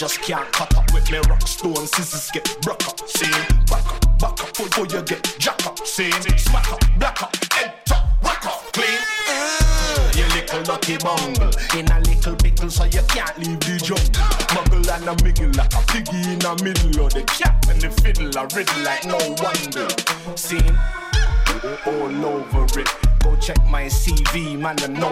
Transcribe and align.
just 0.00 0.22
can't 0.22 0.50
cut 0.52 0.74
up 0.78 0.90
with 0.94 1.10
me 1.10 1.18
rock 1.28 1.46
stone 1.46 1.86
scissors 1.86 2.30
get 2.30 2.56
broke 2.62 2.88
up. 2.88 3.06
See, 3.06 3.30
back 3.68 3.84
up, 3.84 4.18
back 4.18 4.42
up 4.42 4.56
before 4.56 4.86
you 4.86 5.02
get 5.02 5.36
jack 5.38 5.66
up. 5.66 5.86
See, 5.86 6.10
smack 6.38 6.72
up, 6.72 6.80
black 6.98 7.22
up, 7.22 7.36
head 7.52 7.74
top, 7.84 8.06
rock 8.22 8.46
up, 8.46 8.72
clean. 8.72 8.98
Uh, 9.28 10.12
you 10.16 10.24
little 10.28 10.62
lucky 10.62 10.96
bungle 10.96 11.50
in 11.76 11.86
a 11.92 12.00
little 12.00 12.34
pickle, 12.34 12.70
so 12.70 12.84
you 12.84 13.02
can't 13.08 13.36
leave 13.40 13.60
the 13.60 13.76
jungle. 13.76 14.24
Muggle 14.56 14.88
and 14.88 15.06
a 15.06 15.22
miggle 15.22 15.54
like 15.54 15.74
a 15.74 15.84
piggy 15.92 16.32
in 16.32 16.38
the 16.38 16.54
middle 16.64 17.04
of 17.04 17.12
the 17.12 17.22
cat 17.24 17.68
and 17.68 17.82
the 17.82 17.90
fiddle, 18.00 18.32
a 18.38 18.46
riddle 18.56 18.82
like 18.82 19.04
no 19.04 19.18
wonder. 19.44 19.86
See, 20.34 20.64
all 21.84 22.24
over 22.24 22.80
it. 22.80 22.88
Go 23.22 23.36
check 23.36 23.62
my 23.66 23.84
CV, 23.84 24.58
man, 24.58 24.76
known 24.94 25.09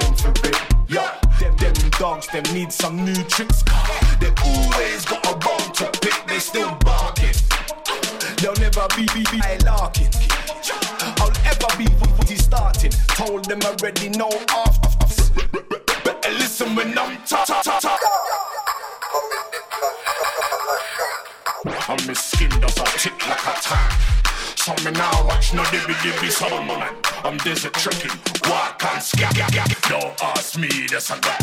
Better 16.04 16.30
listen 16.32 16.76
when 16.76 16.98
I'm 16.98 17.16
talk. 17.24 17.48
And 21.88 22.06
my 22.06 22.12
skin 22.12 22.50
does 22.60 22.76
a 22.76 22.84
tick 22.98 23.26
like 23.26 23.46
a 23.46 23.54
tank. 23.62 23.92
So 24.56 24.74
me 24.84 24.90
now 24.92 25.26
watch 25.26 25.54
no 25.54 25.62
dibby 25.64 25.94
dibby 26.02 26.30
summer 26.30 26.62
man. 26.62 26.94
I'm 27.24 27.38
desert 27.38 27.72
trekking, 27.74 28.18
walk 28.50 28.84
and 28.84 29.02
scat. 29.02 29.34
Don't 29.88 30.22
ask 30.22 30.58
me, 30.58 30.68
this 30.88 31.10
I 31.10 31.18
got 31.20 31.42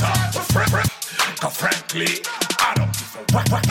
frankly, 1.50 2.22
I 2.60 2.74
don't 2.76 2.94
give 2.94 3.16
a 3.16 3.22
whack. 3.36 3.66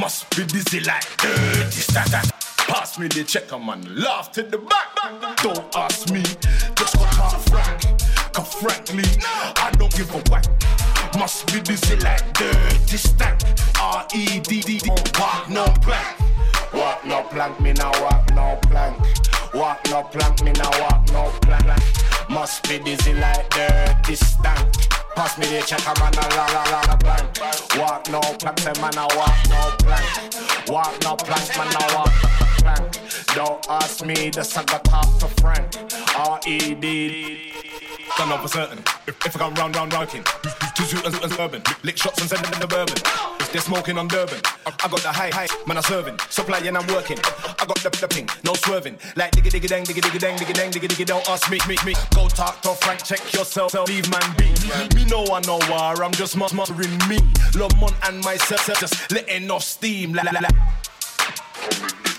Must 0.00 0.36
be 0.36 0.44
dizzy 0.44 0.80
like 0.80 1.16
dirty 1.18 1.70
stat. 1.70 2.45
Pass 2.76 2.98
me 2.98 3.08
the 3.08 3.24
checker 3.24 3.58
man, 3.58 3.80
laugh 3.96 4.30
to 4.32 4.42
the 4.42 4.58
back. 4.58 5.36
Don't 5.38 5.74
ask 5.74 6.10
me, 6.10 6.20
just 6.20 6.94
got 6.96 7.10
talk 7.10 7.40
frank. 7.48 7.80
Cause 8.34 8.52
frankly, 8.52 9.08
I 9.56 9.70
don't 9.78 9.90
give 9.96 10.10
a 10.14 10.20
whack. 10.30 10.44
Must 11.18 11.46
be 11.46 11.60
dizzy 11.60 11.96
like 11.96 12.30
dirty 12.34 12.98
stack. 12.98 13.40
R 13.80 14.06
E 14.14 14.40
D 14.40 14.60
D 14.60 14.76
D, 14.76 14.90
walk 15.18 15.48
no 15.48 15.64
plank. 15.80 16.20
Walk 16.74 17.02
no 17.06 17.22
plank, 17.22 17.58
me 17.60 17.72
now 17.72 17.92
walk 18.02 18.28
no 18.34 18.58
plank. 18.68 19.00
Walk 19.54 19.80
no 19.88 20.02
plank, 20.02 20.42
me 20.44 20.52
now 20.52 20.70
walk 20.82 21.10
no 21.12 21.32
plank. 21.40 21.80
Must 22.28 22.62
be 22.68 22.78
dizzy 22.78 23.14
like 23.14 23.48
dirty 23.48 24.16
stank. 24.16 24.76
Pass 25.16 25.38
me 25.38 25.46
the 25.46 25.64
checker 25.64 25.98
man 25.98 26.12
a 26.12 26.28
la 26.36 26.44
la 26.52 26.62
la 26.68 26.80
la 26.92 26.96
blank. 26.96 27.40
Walk 27.78 28.10
no 28.10 28.20
plank, 28.20 28.58
say 28.60 28.74
man 28.82 28.98
a 28.98 29.08
walk 29.16 29.38
no 29.48 29.72
plank. 29.78 30.68
Walk 30.68 30.92
no 31.04 31.16
plank, 31.16 31.56
man 31.56 31.72
a 31.72 31.94
walk. 31.96 32.45
Don't 33.36 33.68
ask 33.68 34.02
me, 34.02 34.30
this 34.30 34.56
I 34.56 34.64
got 34.64 34.82
talk 34.82 35.18
to 35.18 35.28
Frank. 35.42 35.76
R 36.16 36.40
E 36.46 36.74
D. 36.74 37.52
Don't 38.16 38.30
know 38.30 38.38
for 38.38 38.48
certain. 38.48 38.78
If, 39.06 39.26
if 39.26 39.36
I 39.36 39.38
come 39.38 39.54
round, 39.56 39.76
round, 39.76 39.92
rocking, 39.92 40.22
to 40.22 40.82
zoot 40.82 41.04
and 41.04 41.22
and 41.22 41.38
urban, 41.38 41.62
lick 41.82 41.98
shots 41.98 42.18
and 42.18 42.30
send 42.30 42.42
them 42.46 42.58
the 42.58 42.66
bourbon. 42.66 42.96
If 43.38 43.52
they're 43.52 43.60
smoking 43.60 43.98
on 43.98 44.08
Durban, 44.08 44.40
I, 44.64 44.88
got 44.88 45.00
the 45.02 45.12
high, 45.12 45.28
high, 45.28 45.48
man, 45.66 45.76
I'm 45.76 45.82
serving. 45.82 46.18
Supply 46.30 46.60
and 46.60 46.78
I'm 46.78 46.86
working. 46.86 47.18
I 47.60 47.66
got 47.66 47.76
the, 47.76 47.90
the 48.00 48.08
ping, 48.08 48.26
no 48.42 48.54
swerving. 48.54 48.96
Like 49.16 49.32
diggy 49.32 49.50
diggy 49.50 49.68
dang, 49.68 49.84
diggy 49.84 50.00
diggy 50.00 50.18
dang, 50.18 50.38
diggy 50.38 50.54
dang, 50.54 50.70
diggy 50.70 50.88
diggy. 50.88 51.04
Don't 51.04 51.28
ask 51.28 51.50
me, 51.50 51.58
me, 51.68 51.76
me. 51.84 51.92
Go 52.14 52.28
talk 52.28 52.62
to 52.62 52.70
Frank, 52.70 53.04
check 53.04 53.20
yourself, 53.34 53.74
leave 53.86 54.10
man 54.10 54.34
be. 54.38 54.48
Me 54.96 55.04
know 55.10 55.26
I 55.26 55.40
know 55.40 55.60
war, 55.68 56.02
I'm 56.02 56.12
just 56.12 56.38
muttering 56.38 56.96
me. 57.06 57.18
Lamont 57.54 57.92
and 58.08 58.24
myself, 58.24 58.80
just 58.80 59.12
letting 59.12 59.50
off 59.50 59.62
steam. 59.62 60.16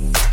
Mm-hmm. 0.00 0.29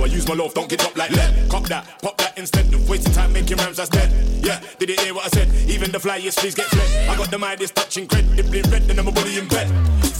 So 0.00 0.06
I 0.06 0.08
use 0.08 0.26
my 0.26 0.32
love, 0.32 0.54
don't 0.54 0.66
get 0.66 0.82
up 0.82 0.96
like 0.96 1.10
lead. 1.10 1.50
Cop 1.50 1.64
that, 1.64 1.84
pop 2.00 2.16
that 2.16 2.38
instead 2.38 2.72
of 2.72 2.88
wasting 2.88 3.12
time 3.12 3.34
making 3.34 3.58
rhymes 3.58 3.76
that's 3.76 3.90
dead. 3.90 4.10
Yeah, 4.42 4.58
did 4.78 4.88
it 4.88 4.98
hear 4.98 5.12
what 5.12 5.26
I 5.26 5.28
said? 5.28 5.52
Even 5.68 5.92
the 5.92 5.98
flyest 5.98 6.38
please 6.38 6.54
get 6.54 6.64
fled. 6.68 7.10
I 7.10 7.18
got 7.18 7.30
the 7.30 7.36
Midas 7.36 7.70
touch 7.70 7.98
incredibly 7.98 8.62
red, 8.72 8.88
and 8.88 8.98
I'm 8.98 9.08
a 9.08 9.12
body 9.12 9.36
in 9.38 9.46
bed. 9.48 9.68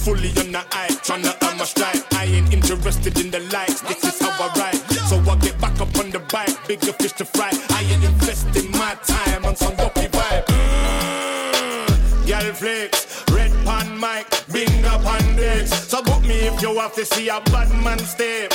Fully 0.05 0.29
on 0.37 0.51
the 0.51 0.63
eye, 0.69 0.95
trying 1.01 1.23
to 1.23 1.35
earn 1.47 1.57
my 1.57 1.63
stride. 1.63 1.97
I 2.11 2.25
ain't 2.25 2.53
interested 2.53 3.17
in 3.19 3.31
the 3.31 3.39
likes, 3.51 3.81
this 3.81 4.03
is 4.03 4.21
how 4.21 4.29
I 4.29 4.53
ride. 4.53 4.79
So 5.09 5.17
I 5.17 5.35
get 5.37 5.59
back 5.59 5.81
up 5.81 5.97
on 5.97 6.11
the 6.11 6.19
bike, 6.31 6.55
bigger 6.67 6.93
fish 6.93 7.13
to 7.13 7.25
fry. 7.25 7.49
I 7.71 7.81
ain't 7.81 8.03
investing 8.03 8.69
my 8.73 8.93
time 9.07 9.45
on 9.45 9.55
some 9.55 9.75
guppy 9.77 10.05
vibe. 10.13 10.45
Gal 12.27 12.53
flicks, 12.53 13.23
red 13.31 13.51
pan 13.65 13.99
mic, 13.99 14.27
bing 14.53 14.85
up 14.85 15.03
on 15.07 15.35
this. 15.35 15.71
So 15.89 16.03
book 16.03 16.21
me 16.21 16.35
if 16.45 16.61
you 16.61 16.75
have 16.75 16.93
to 16.93 17.03
see 17.03 17.29
a 17.29 17.41
bad 17.41 17.69
man 17.83 17.97
step. 17.97 18.53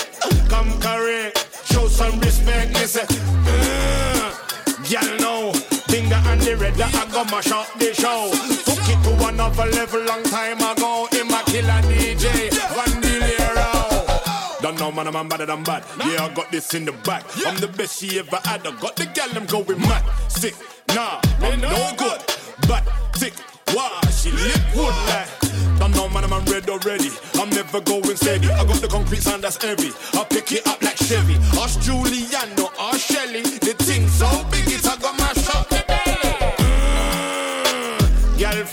Got 7.16 7.30
my 7.30 7.40
shot 7.40 7.66
the 7.78 7.94
show. 7.94 8.30
Took 8.68 8.88
it 8.92 9.00
to 9.04 9.28
another 9.28 9.66
level 9.70 10.02
long 10.04 10.22
time 10.24 10.58
ago. 10.58 11.08
In 11.18 11.26
my 11.28 11.42
killer 11.44 11.80
DJ, 11.88 12.52
one 12.76 12.92
Dilero. 13.00 13.70
Oh. 13.72 14.58
Don't 14.60 14.78
know 14.78 14.92
man, 14.92 15.16
I'm 15.16 15.26
better 15.26 15.46
than 15.46 15.62
bad. 15.62 15.82
Yeah, 15.98 16.26
I 16.26 16.34
got 16.34 16.50
this 16.50 16.74
in 16.74 16.84
the 16.84 16.92
back. 16.92 17.24
I'm 17.46 17.56
the 17.56 17.68
best 17.68 18.00
she 18.00 18.18
ever 18.18 18.38
had. 18.44 18.66
I 18.66 18.70
got 18.82 18.96
the 18.96 19.06
gal, 19.06 19.30
I'm 19.34 19.46
going 19.46 19.80
mad. 19.80 20.04
Sick, 20.28 20.54
nah, 20.94 21.20
I'm 21.40 21.58
no 21.58 21.92
good. 21.96 22.20
But 22.68 22.84
sick, 23.16 23.32
why? 23.72 23.88
She 24.10 24.30
wood 24.76 24.96
like. 25.08 25.46
Don't 25.78 25.94
know 25.96 26.08
man, 26.08 26.24
I'm 26.24 26.44
red 26.46 26.68
already. 26.68 27.10
I'm 27.34 27.48
never 27.48 27.80
going 27.80 28.16
steady. 28.16 28.48
I 28.48 28.64
got 28.64 28.80
the 28.80 28.88
concrete 28.88 29.22
sound 29.22 29.44
that's 29.44 29.62
heavy. 29.62 29.90
I 30.12 30.24
pick 30.24 30.52
it 30.52 30.66
up 30.66 30.82
like 30.82 30.96
Chevy. 30.96 31.36
Us 31.60 31.76
Juliano, 31.76 32.72
us 32.78 33.00
Shelly. 33.00 33.42
The 33.42 33.74
thing 33.84 34.06
so 34.08 34.28
big, 34.50 34.68
it's 34.68 34.86
I 34.86 34.96
got 34.96 35.18
my 35.18 35.32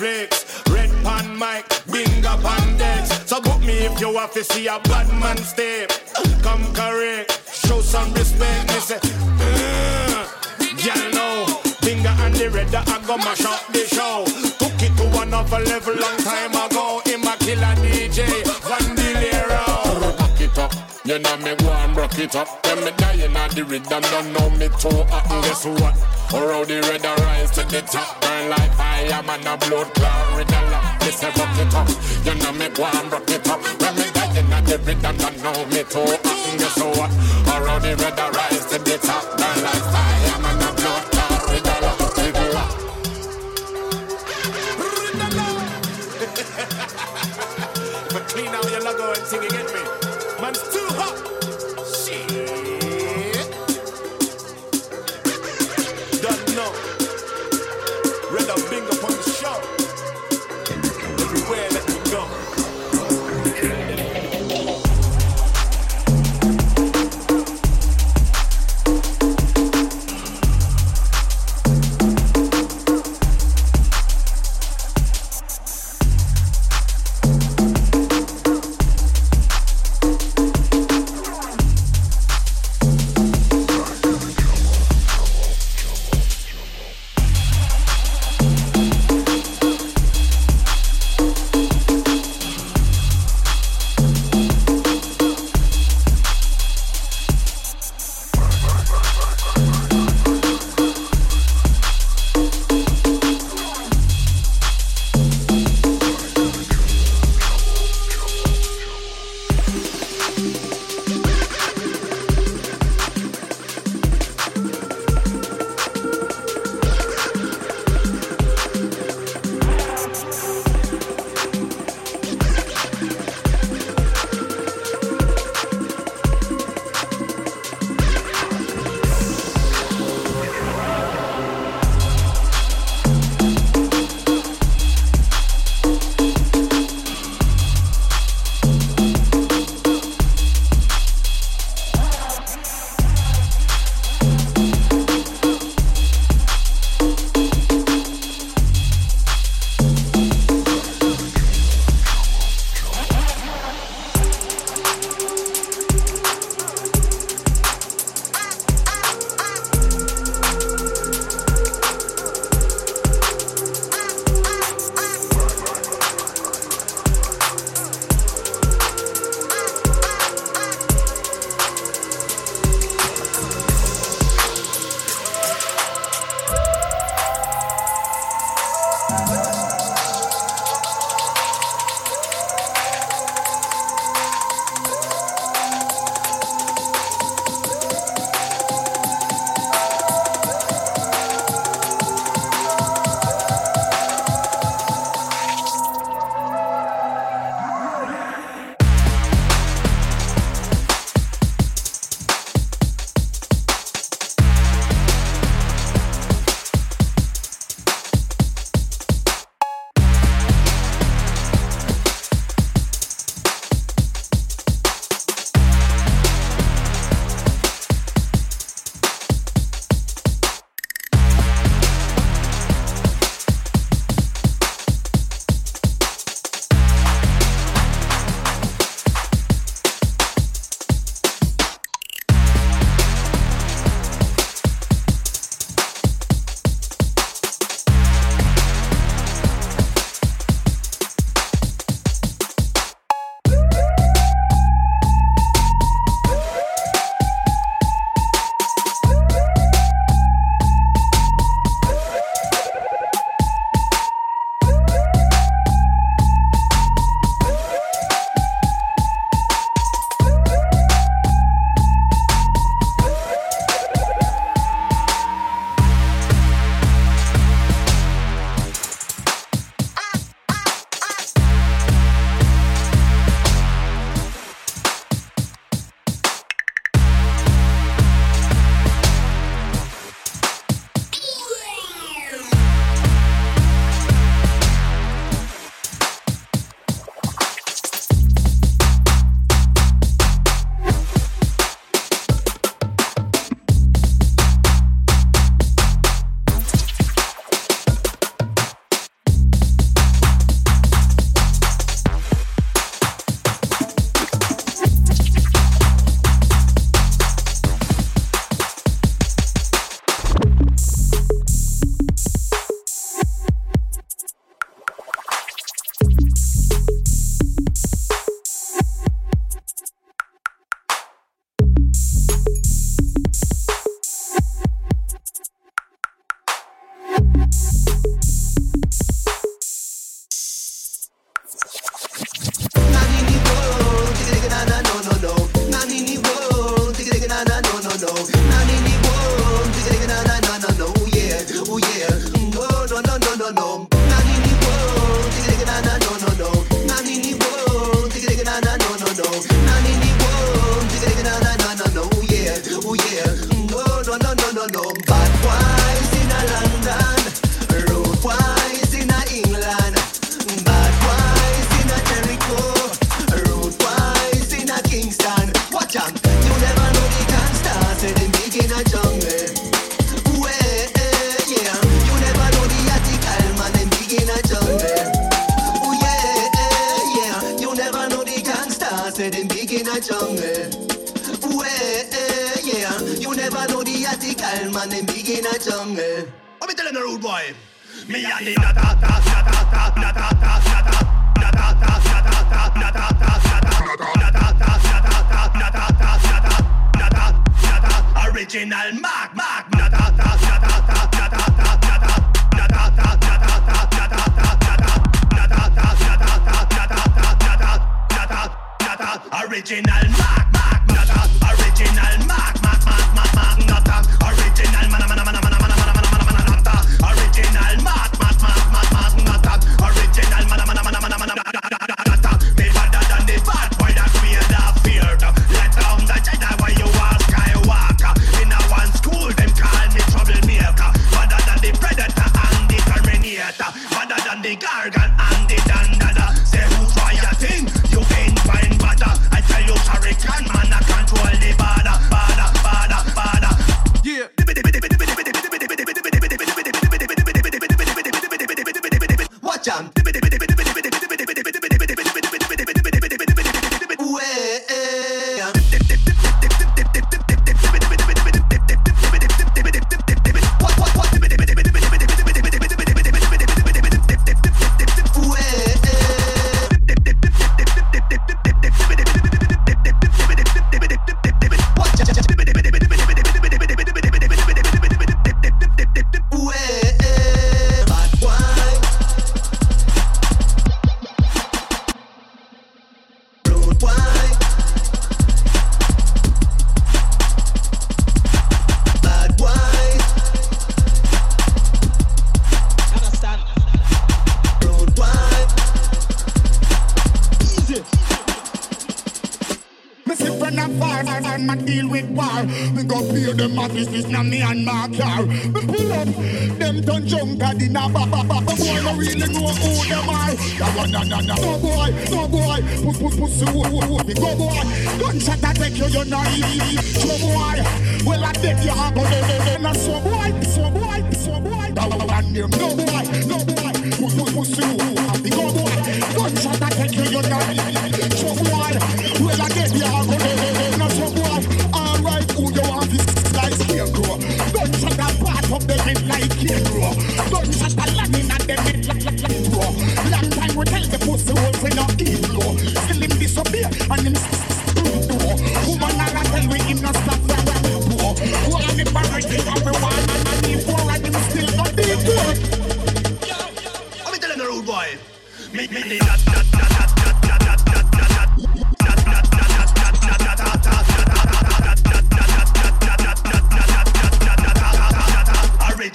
red 0.03 0.89
pan 1.03 1.37
mic, 1.37 1.65
bing 1.91 2.25
up 2.25 2.43
on 2.43 2.77
decks. 2.77 3.09
So 3.29 3.41
book 3.41 3.61
me 3.61 3.85
if 3.87 3.99
you 4.01 4.17
have 4.17 4.33
to 4.33 4.43
see 4.43 4.67
a 4.67 4.79
bad 4.79 5.07
man 5.19 5.37
step. 5.37 5.91
Come 6.41 6.65
correct, 6.73 7.31
show 7.65 7.79
some 7.81 8.13
respect. 8.13 8.67
Me 8.67 8.79
say, 8.79 8.99
mm, 8.99 10.23
Gal 10.83 11.11
know, 11.11 11.45
finger 11.79 12.13
on 12.23 12.33
the 12.33 12.49
red, 12.49 12.75
I 12.75 12.83
got 13.07 13.19
my 13.19 13.33
shot 13.33 13.63
the 13.71 13.85
show. 13.87 14.25
Took 14.59 14.81
it 14.83 14.93
to 14.97 15.21
another 15.21 15.59
level 15.59 15.95
long 15.95 16.17
time 16.17 16.51
ago. 16.51 17.01
In 17.05 17.21
my 17.21 17.37
killer 17.37 17.75
DJ, 17.83 18.43
You 21.05 21.19
know 21.19 21.35
me 21.35 21.53
go 21.57 21.67
and 21.67 21.97
rock 21.97 22.17
it 22.17 22.33
up. 22.33 22.47
When 22.65 22.85
me 22.85 22.91
dying 22.95 23.35
at 23.35 23.51
the 23.51 23.65
rhythm, 23.65 24.01
don't 24.03 24.31
know 24.31 24.49
me 24.51 24.69
too 24.79 25.03
hot. 25.11 25.27
And 25.29 25.43
guess 25.43 25.65
what? 25.65 25.99
How 26.31 26.63
the 26.63 26.79
red 26.79 27.03
rise 27.03 27.51
to 27.51 27.63
the 27.67 27.81
top. 27.81 28.21
Burn 28.21 28.49
like 28.49 28.71
fire, 28.79 29.21
man, 29.23 29.43
a 29.43 29.57
blood 29.67 29.93
clot. 29.95 30.47
Lot. 30.71 31.03
Me 31.03 31.11
say 31.11 31.27
rock 31.35 31.59
it 31.59 31.75
up. 31.75 31.89
You 32.23 32.35
know 32.39 32.53
me 32.55 32.69
go 32.69 32.87
and 32.87 33.11
rock 33.11 33.29
it 33.29 33.47
up. 33.51 33.59
When 33.83 33.95
me 33.99 34.07
dying 34.15 34.47
at 34.47 34.63
the 34.63 34.77
rhythm, 34.79 35.17
don't 35.17 35.43
know 35.43 35.65
me 35.75 35.83
too 35.83 36.07
hot. 36.07 36.23
And 36.23 36.59
guess 36.59 36.79
what? 36.79 37.11
How 37.51 37.79
the 37.79 37.99
red 37.99 38.19
rise 38.23 38.65
to 38.71 38.79
the 38.79 38.97
top. 39.03 39.27
Burn 39.35 39.59
like 39.59 39.83
fire, 39.91 40.32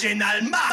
Original 0.08 0.40
Ma! 0.48 0.67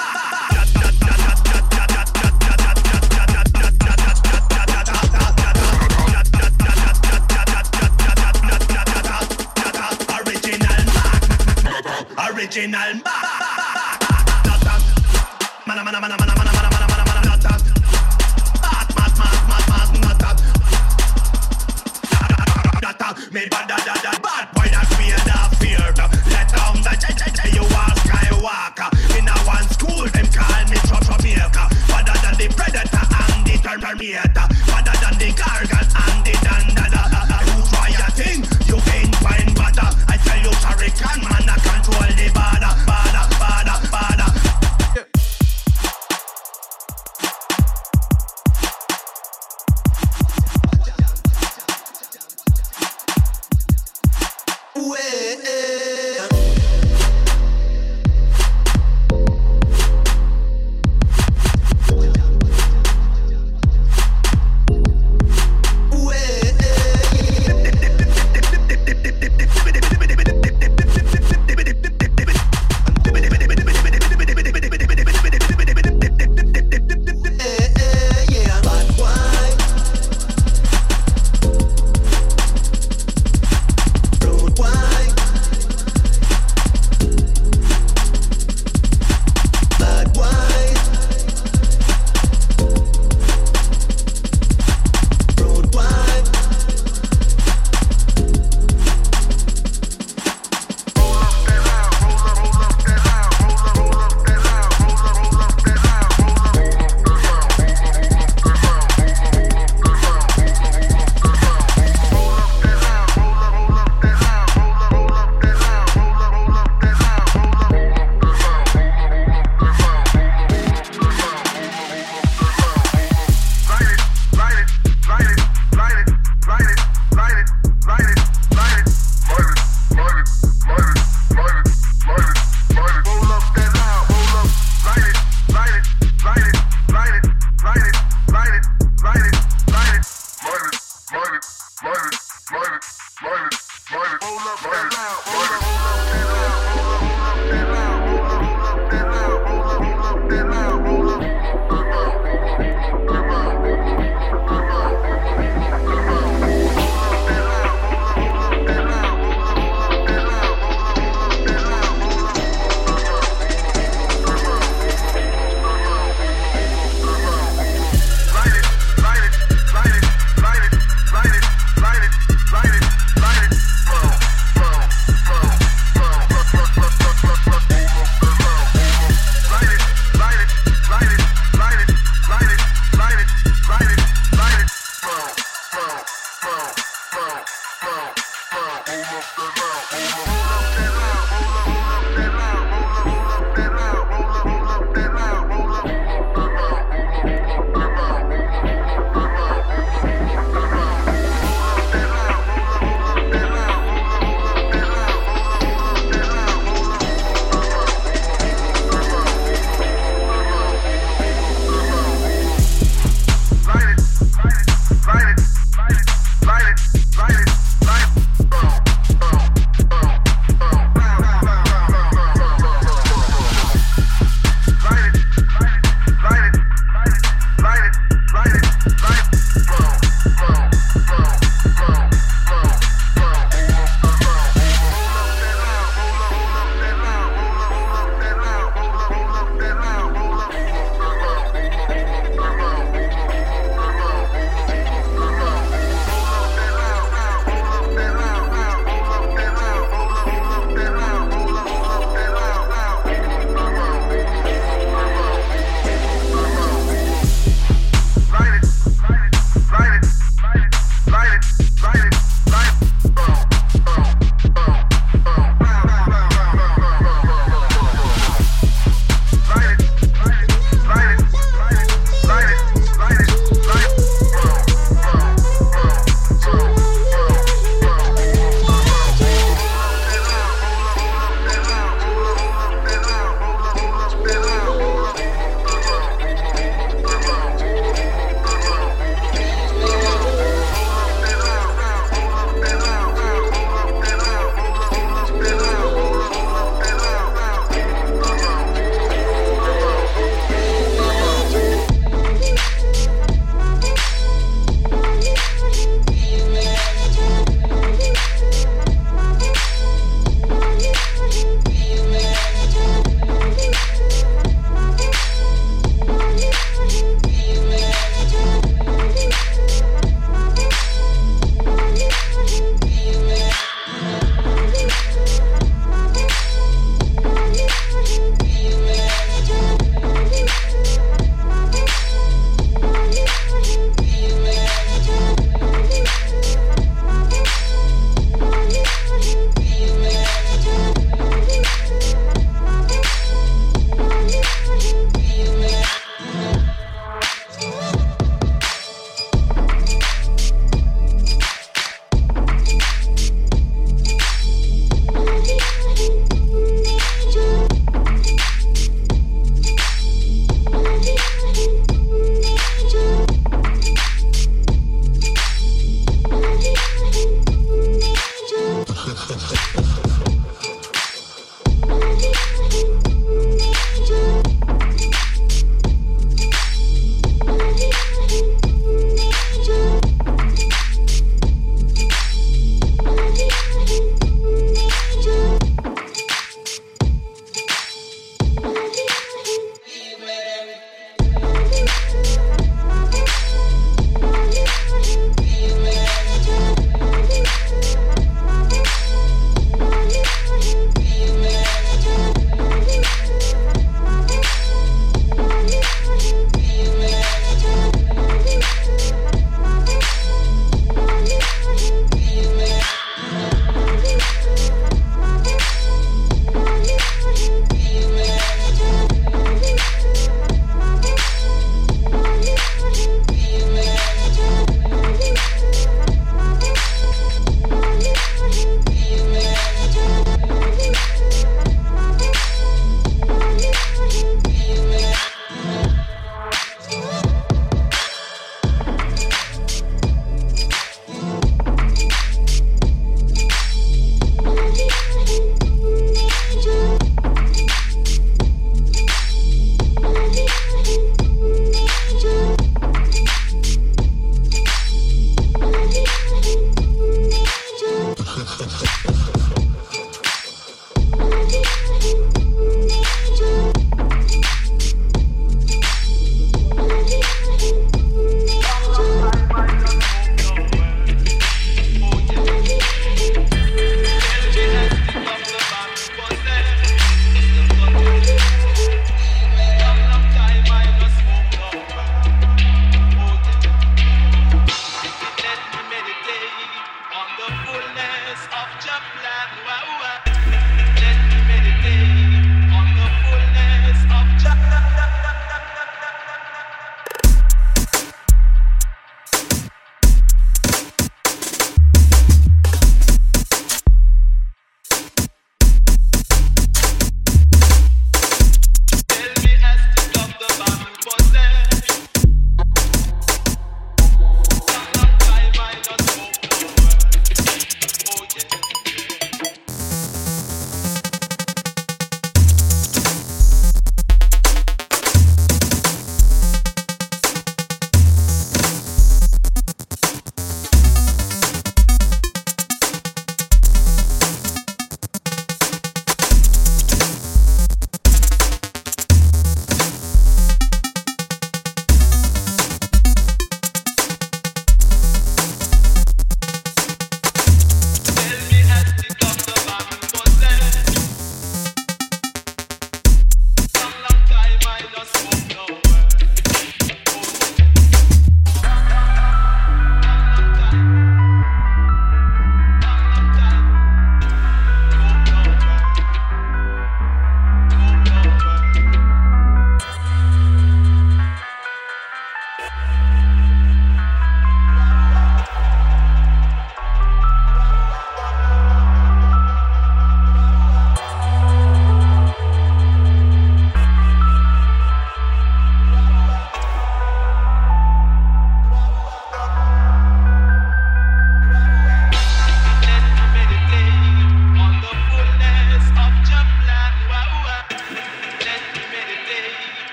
Perfect. 144.57 144.94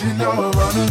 you 0.00 0.14
know 0.14 0.30
I'm 0.30 0.52
running 0.52 0.87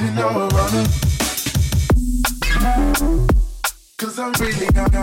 you 0.00 0.10
know 0.12 0.28
I'm 0.28 0.48
running. 0.48 0.86
Cause 3.98 4.18
I'm 4.18 4.32
really 4.40 4.66
gaga. 4.72 5.02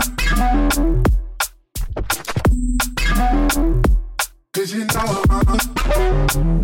Cause 4.53 4.73
you 4.73 4.85
know 4.85 5.05
I'm 5.05 5.23
running. 5.29 6.63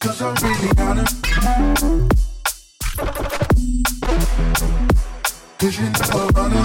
Cause 0.00 0.22
I'm 0.22 0.34
really 0.42 0.70
gaga. 0.76 1.04
Cause 5.58 5.78
you 5.78 5.90
know 5.90 6.10
I'm 6.14 6.28
running. 6.36 6.64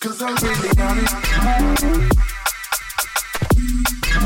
Cause 0.00 0.22
I'm 0.22 0.34
really 0.42 0.68
gaga. 0.74 2.29